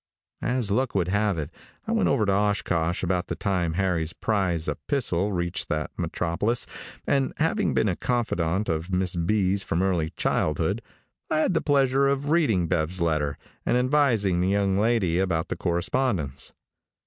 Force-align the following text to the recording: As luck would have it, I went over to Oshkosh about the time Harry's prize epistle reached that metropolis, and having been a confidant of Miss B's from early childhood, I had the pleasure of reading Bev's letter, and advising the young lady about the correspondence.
As 0.41 0.71
luck 0.71 0.95
would 0.95 1.09
have 1.09 1.37
it, 1.37 1.51
I 1.85 1.91
went 1.91 2.09
over 2.09 2.25
to 2.25 2.33
Oshkosh 2.33 3.03
about 3.03 3.27
the 3.27 3.35
time 3.35 3.73
Harry's 3.73 4.13
prize 4.13 4.67
epistle 4.67 5.31
reached 5.31 5.69
that 5.69 5.91
metropolis, 5.95 6.65
and 7.05 7.33
having 7.37 7.75
been 7.75 7.87
a 7.87 7.95
confidant 7.95 8.67
of 8.67 8.91
Miss 8.91 9.15
B's 9.15 9.61
from 9.61 9.83
early 9.83 10.09
childhood, 10.17 10.81
I 11.29 11.37
had 11.37 11.53
the 11.53 11.61
pleasure 11.61 12.07
of 12.07 12.31
reading 12.31 12.65
Bev's 12.67 12.99
letter, 12.99 13.37
and 13.63 13.77
advising 13.77 14.41
the 14.41 14.49
young 14.49 14.75
lady 14.75 15.19
about 15.19 15.49
the 15.49 15.55
correspondence. 15.55 16.51